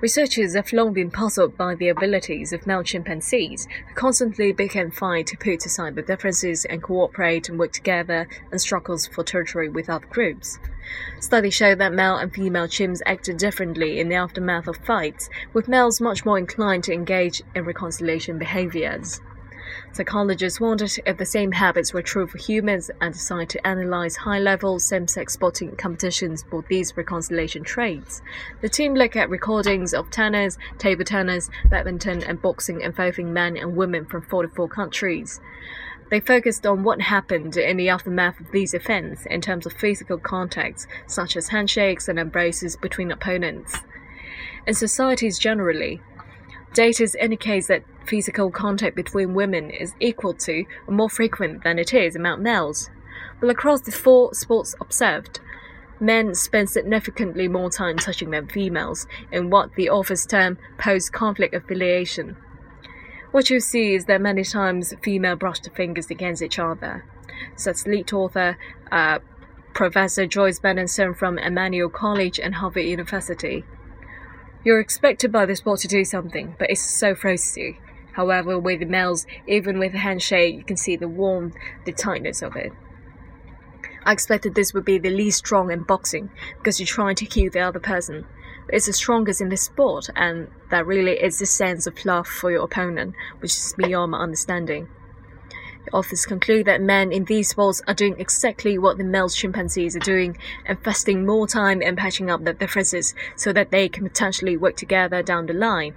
[0.00, 5.26] Researchers have long been puzzled by the abilities of male chimpanzees, who constantly become fight
[5.28, 9.90] to put aside the differences and cooperate and work together and struggles for territory with
[9.90, 10.58] other groups.
[11.20, 15.68] Studies show that male and female chimps act differently in the aftermath of fights, with
[15.68, 19.20] males much more inclined to engage in reconciliation behaviors.
[19.92, 24.78] Psychologists wondered if the same habits were true for humans and decided to analyze high-level
[24.78, 28.22] same-sex sporting competitions for these reconciliation traits.
[28.60, 33.76] The team looked at recordings of tennis, table tennis, badminton, and boxing involving men and
[33.76, 35.40] women from 44 countries.
[36.10, 40.18] They focused on what happened in the aftermath of these events in terms of physical
[40.18, 43.76] contacts, such as handshakes and embraces between opponents.
[44.66, 46.00] In societies generally,
[46.72, 51.94] Data indicates that physical contact between women is equal to or more frequent than it
[51.94, 52.90] is among males.
[53.40, 55.40] But across the four sports observed,
[56.00, 61.54] men spend significantly more time touching than females in what the authors term post conflict
[61.54, 62.36] affiliation.
[63.30, 67.04] What you see is that many times female brush their fingers against each other.
[67.54, 68.58] Such lead author
[68.90, 69.20] uh,
[69.72, 73.64] Professor Joyce Benenson from Emmanuel College and Harvard University.
[74.64, 77.78] You're expected by the sport to do something, but it's so frosty.
[78.12, 82.42] However, with the males, even with a handshake, you can see the warmth, the tightness
[82.42, 82.72] of it.
[84.04, 87.50] I expected this would be the least strong in boxing because you're trying to kill
[87.50, 88.26] the other person.
[88.66, 92.26] But it's the strongest in this sport, and that really is the sense of love
[92.26, 94.88] for your opponent, which is beyond my understanding.
[95.84, 99.96] The authors conclude that men in these sports are doing exactly what the male chimpanzees
[99.96, 104.56] are doing, investing more time in patching up their differences so that they can potentially
[104.56, 105.94] work together down the line.